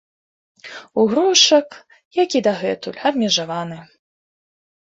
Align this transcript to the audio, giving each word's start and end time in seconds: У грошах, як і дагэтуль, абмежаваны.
У 1.01 1.03
грошах, 1.11 1.77
як 2.21 2.29
і 2.39 2.41
дагэтуль, 2.47 2.99
абмежаваны. 3.11 3.79